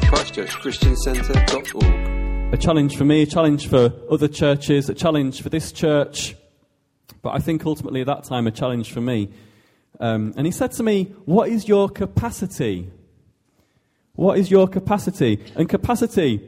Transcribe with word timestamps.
christchurchchristiancentre.org. 0.00 2.52
A 2.52 2.56
challenge 2.56 2.96
for 2.96 3.04
me, 3.04 3.22
a 3.22 3.26
challenge 3.26 3.68
for 3.68 3.92
other 4.10 4.26
churches, 4.26 4.88
a 4.88 4.94
challenge 4.94 5.40
for 5.40 5.50
this 5.50 5.70
church, 5.70 6.34
but 7.22 7.30
I 7.30 7.38
think 7.38 7.64
ultimately 7.64 8.00
at 8.00 8.08
that 8.08 8.24
time 8.24 8.48
a 8.48 8.50
challenge 8.50 8.92
for 8.92 9.00
me. 9.00 9.28
Um, 10.00 10.34
and 10.36 10.46
he 10.46 10.52
said 10.52 10.72
to 10.72 10.82
me, 10.82 11.14
What 11.26 11.48
is 11.48 11.68
your 11.68 11.88
capacity? 11.88 12.90
What 14.14 14.36
is 14.36 14.50
your 14.50 14.66
capacity? 14.66 15.38
And 15.54 15.68
capacity 15.68 16.40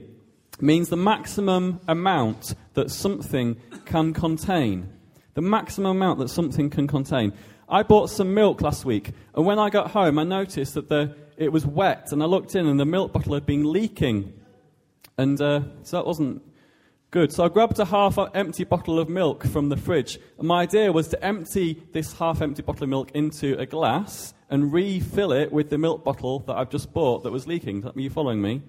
means 0.61 0.89
the 0.89 0.97
maximum 0.97 1.79
amount 1.87 2.57
that 2.75 2.91
something 2.91 3.61
can 3.85 4.13
contain. 4.13 4.89
The 5.35 5.43
maximum 5.43 5.99
amount 5.99 6.19
that 6.19 6.31
something 6.31 6.69
can 6.69 6.89
contain. 6.89 7.33
I 7.69 7.83
bought 7.83 8.11
some 8.11 8.35
milk 8.35 8.61
last 8.61 8.85
week, 8.85 9.13
and 9.35 9.47
when 9.47 9.59
I 9.59 9.71
got 9.71 9.91
home, 9.91 10.19
I 10.19 10.25
noticed 10.25 10.75
that 10.75 10.89
the, 10.89 11.17
it 11.37 11.51
was 11.51 11.67
wet, 11.67 12.13
and 12.13 12.23
I 12.23 12.27
looked 12.27 12.55
in, 12.55 12.67
and 12.67 12.79
the 12.79 12.85
milk 12.85 13.13
bottle 13.13 13.35
had 13.35 13.47
been 13.47 13.73
leaking. 13.73 14.33
And 15.17 15.41
uh, 15.41 15.61
so 15.83 15.97
that 15.97 16.07
wasn't 16.07 16.43
good. 17.11 17.33
So 17.33 17.45
I 17.45 17.49
grabbed 17.49 17.79
a 17.79 17.85
half 17.85 18.19
empty 18.35 18.65
bottle 18.65 18.99
of 18.99 19.09
milk 19.09 19.45
from 19.45 19.69
the 19.69 19.77
fridge, 19.77 20.19
and 20.39 20.49
my 20.49 20.63
idea 20.63 20.93
was 20.93 21.09
to 21.09 21.25
empty 21.25 21.83
this 21.93 22.13
half 22.19 22.43
empty 22.43 22.63
bottle 22.63 22.85
of 22.85 22.91
milk 22.91 23.13
into 23.13 23.59
a 23.59 23.67
glass 23.67 24.35
and 24.51 24.73
refill 24.73 25.33
it 25.33 25.53
with 25.53 25.71
the 25.71 25.79
milk 25.79 26.05
bottle 26.05 26.41
that 26.41 26.57
I've 26.57 26.71
just 26.71 26.93
bought 26.93 27.23
that 27.23 27.33
was 27.33 27.47
leaking. 27.47 27.85
Are 27.85 27.93
you 27.95 28.11
following 28.11 28.43
me? 28.43 28.63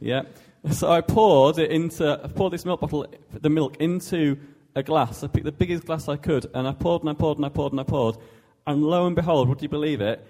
Yeah. 0.00 0.22
So 0.72 0.90
I 0.90 1.00
poured 1.00 1.58
it 1.58 1.70
into, 1.70 2.20
I 2.24 2.26
poured 2.26 2.52
this 2.52 2.64
milk 2.64 2.80
bottle, 2.80 3.06
the 3.30 3.48
milk 3.48 3.76
into 3.76 4.36
a 4.74 4.82
glass. 4.82 5.22
I 5.22 5.28
picked 5.28 5.44
the 5.44 5.52
biggest 5.52 5.86
glass 5.86 6.08
I 6.08 6.16
could, 6.16 6.46
and 6.54 6.66
I 6.66 6.72
poured 6.72 7.02
and 7.02 7.10
I 7.10 7.14
poured 7.14 7.38
and 7.38 7.46
I 7.46 7.48
poured 7.50 7.72
and 7.72 7.80
I 7.80 7.84
poured. 7.84 8.16
And 8.66 8.82
lo 8.82 9.06
and 9.06 9.14
behold, 9.14 9.48
would 9.48 9.62
you 9.62 9.68
believe 9.68 10.00
it? 10.00 10.26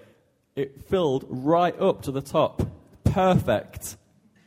It 0.55 0.83
filled 0.89 1.25
right 1.29 1.79
up 1.79 2.03
to 2.03 2.11
the 2.11 2.21
top. 2.21 2.61
Perfect. 3.03 3.97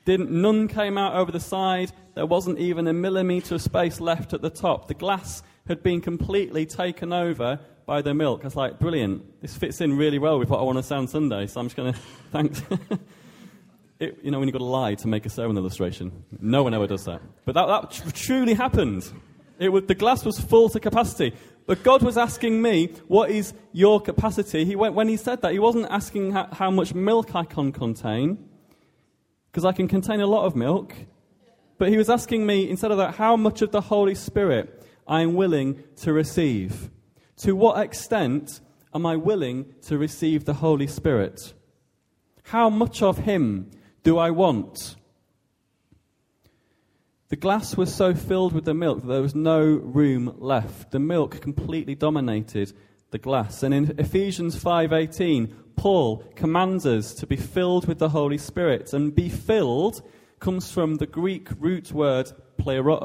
Didn't, 0.05 0.31
none 0.31 0.69
came 0.69 0.97
out 0.97 1.15
over 1.15 1.33
the 1.33 1.41
side. 1.41 1.93
There 2.15 2.27
wasn't 2.27 2.59
even 2.59 2.87
a 2.87 2.93
millimetre 2.93 3.55
of 3.55 3.63
space 3.63 4.01
left 4.01 4.33
at 4.33 4.43
the 4.43 4.51
top. 4.51 4.89
The 4.89 4.95
glass 4.95 5.43
had 5.67 5.83
been 5.83 6.01
completely 6.01 6.67
taken 6.67 7.13
over 7.13 7.61
by 7.87 8.03
the 8.03 8.15
milk. 8.15 8.43
I 8.43 8.45
was 8.45 8.57
like, 8.57 8.79
brilliant. 8.79 9.41
This 9.43 9.57
fits 9.57 9.81
in 9.81 9.97
really 9.97 10.19
well 10.19 10.39
with 10.39 10.49
what 10.49 10.61
I 10.61 10.63
want 10.63 10.85
to 10.85 10.95
on 10.95 11.09
Sunday, 11.09 11.47
so 11.47 11.61
I'm 11.61 11.67
just 11.67 11.77
going 11.77 11.93
to, 11.93 11.99
thanks. 12.31 12.63
it, 13.99 14.19
you 14.23 14.31
know, 14.31 14.39
when 14.39 14.49
you've 14.49 14.53
got 14.53 14.61
to 14.61 14.65
lie 14.65 14.95
to 14.95 15.09
make 15.09 15.27
a 15.27 15.31
sermon 15.31 15.57
illustration. 15.57 16.25
No 16.41 16.63
one 16.63 16.75
ever 16.75 16.87
does 16.87 17.05
that. 17.05 17.21
But 17.45 17.55
that, 17.55 17.67
that 17.67 17.91
tr- 17.91 18.11
truly 18.11 18.55
happened. 18.55 19.09
It 19.59 19.69
was, 19.69 19.85
the 19.85 19.95
glass 19.95 20.25
was 20.25 20.41
full 20.41 20.69
to 20.71 20.81
capacity. 20.81 21.35
But 21.71 21.85
God 21.85 22.03
was 22.03 22.19
asking 22.19 22.61
me, 22.61 22.89
what 23.07 23.31
is 23.31 23.55
your 23.71 24.01
capacity? 24.01 24.65
He 24.65 24.75
went, 24.75 24.97
when 24.97 25.07
he 25.07 25.17
said 25.17 25.41
that, 25.43 25.53
he 25.53 25.61
wasn't 25.61 25.87
asking 25.89 26.33
how, 26.33 26.49
how 26.51 26.69
much 26.69 26.95
milk 26.95 27.37
I 27.37 27.45
can 27.45 27.71
contain, 27.71 28.45
because 29.47 29.65
I 29.65 29.71
can 29.71 29.87
contain 29.87 30.21
a 30.21 30.27
lot 30.27 30.47
of 30.47 30.57
milk. 30.57 30.93
But 31.79 31.91
he 31.91 31.97
was 31.97 32.11
asking 32.11 32.45
me, 32.45 32.69
instead 32.69 32.91
of 32.91 32.97
that, 32.97 33.15
how 33.15 33.37
much 33.37 33.63
of 33.63 33.71
the 33.71 33.83
Holy 33.83 34.17
Spirit 34.17 34.85
I 35.07 35.21
am 35.21 35.35
willing 35.35 35.85
to 35.99 36.13
receive. 36.13 36.91
To 37.43 37.55
what 37.55 37.81
extent 37.81 38.61
am 38.93 39.07
I 39.07 39.15
willing 39.15 39.73
to 39.83 39.97
receive 39.97 40.47
the 40.47 40.55
Holy 40.55 40.89
Spirit? 40.89 41.55
How 42.47 42.69
much 42.69 43.01
of 43.01 43.19
him 43.19 43.71
do 44.03 44.19
I 44.19 44.31
want? 44.31 44.97
The 47.31 47.37
glass 47.37 47.77
was 47.77 47.95
so 47.95 48.13
filled 48.13 48.53
with 48.53 48.65
the 48.65 48.75
milk 48.75 49.03
that 49.03 49.07
there 49.07 49.23
was 49.23 49.37
no 49.37 49.63
room 49.63 50.35
left. 50.41 50.91
The 50.91 50.99
milk 50.99 51.41
completely 51.41 51.95
dominated 51.95 52.73
the 53.13 53.19
glass. 53.19 53.63
And 53.63 53.73
in 53.73 53.95
Ephesians 53.99 54.57
5:18, 54.57 55.55
Paul 55.77 56.25
commands 56.35 56.87
us 56.87 57.15
to 57.15 57.29
be 57.29 57.37
filled 57.37 57.87
with 57.87 58.01
the 58.01 58.09
Holy 58.09 58.37
Spirit. 58.37 58.93
And 58.93 59.15
be 59.15 59.29
filled 59.29 60.03
comes 60.41 60.73
from 60.73 60.97
the 60.97 61.07
Greek 61.07 61.51
root 61.61 61.93
word 61.93 62.33
pleroo, 62.59 62.99